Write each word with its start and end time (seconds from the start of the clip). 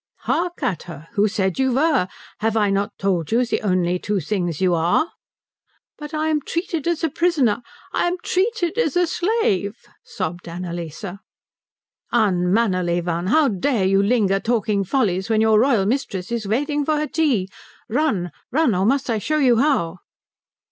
"Hark 0.21 0.63
at 0.63 0.81
her! 0.89 1.09
Who 1.11 1.27
said 1.27 1.59
you 1.59 1.73
were? 1.73 2.07
Have 2.39 2.57
I 2.57 2.71
not 2.71 2.97
told 2.97 3.31
you 3.31 3.45
the 3.45 3.61
only 3.61 3.99
two 3.99 4.19
things 4.19 4.59
you 4.59 4.73
are?" 4.73 5.11
"But 5.95 6.11
I 6.11 6.29
am 6.29 6.41
treated 6.41 6.87
as 6.87 7.03
a 7.03 7.09
prisoner, 7.11 7.61
I 7.93 8.07
am 8.07 8.17
treated 8.23 8.79
as 8.79 8.95
a 8.97 9.05
slave," 9.05 9.75
sobbed 10.03 10.47
Annalise. 10.47 11.05
"Unmannerly 12.11 12.99
one, 13.01 13.27
how 13.27 13.47
dare 13.47 13.85
you 13.85 14.01
linger 14.01 14.39
talking 14.39 14.83
follies 14.83 15.29
when 15.29 15.39
your 15.39 15.59
royal 15.59 15.85
mistress 15.85 16.31
is 16.31 16.47
waiting 16.47 16.83
for 16.83 16.97
her 16.97 17.05
tea? 17.05 17.47
Run 17.87 18.31
run! 18.51 18.73
Or 18.73 18.87
must 18.87 19.07
I 19.07 19.19
show 19.19 19.37
you 19.37 19.57
how?" 19.57 19.97